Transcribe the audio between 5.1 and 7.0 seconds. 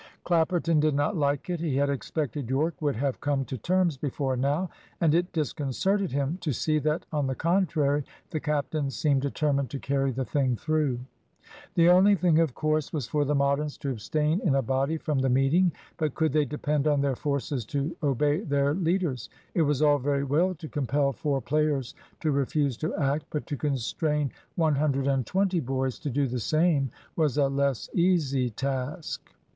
it disconcerted him to see